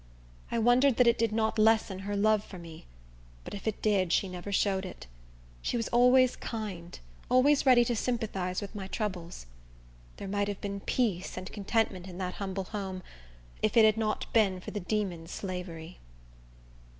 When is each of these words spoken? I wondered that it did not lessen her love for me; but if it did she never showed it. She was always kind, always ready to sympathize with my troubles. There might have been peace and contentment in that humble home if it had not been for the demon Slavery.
I 0.49 0.57
wondered 0.57 0.95
that 0.97 1.05
it 1.05 1.19
did 1.19 1.31
not 1.31 1.59
lessen 1.59 1.99
her 1.99 2.15
love 2.15 2.43
for 2.43 2.57
me; 2.57 2.87
but 3.43 3.53
if 3.53 3.67
it 3.67 3.83
did 3.83 4.11
she 4.11 4.27
never 4.27 4.51
showed 4.51 4.83
it. 4.83 5.05
She 5.61 5.77
was 5.77 5.89
always 5.89 6.35
kind, 6.35 6.97
always 7.29 7.67
ready 7.67 7.85
to 7.85 7.95
sympathize 7.95 8.61
with 8.61 8.73
my 8.73 8.87
troubles. 8.87 9.45
There 10.17 10.27
might 10.27 10.47
have 10.47 10.59
been 10.59 10.79
peace 10.79 11.37
and 11.37 11.51
contentment 11.53 12.07
in 12.07 12.17
that 12.17 12.33
humble 12.41 12.63
home 12.63 13.03
if 13.61 13.77
it 13.77 13.85
had 13.85 13.95
not 13.95 14.25
been 14.33 14.59
for 14.59 14.71
the 14.71 14.79
demon 14.79 15.27
Slavery. 15.27 15.99